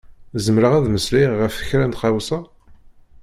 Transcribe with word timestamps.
Zemreɣ 0.45 0.73
ad 0.73 0.81
d-meslayeɣ 0.85 1.33
ɣef 1.41 1.55
kra 1.67 1.85
n 1.85 1.91
tɣawsa? 1.93 2.39